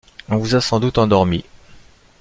[0.29, 1.45] On vous a sans doute endormie?